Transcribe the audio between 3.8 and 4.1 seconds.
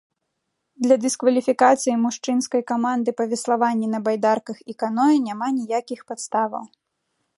на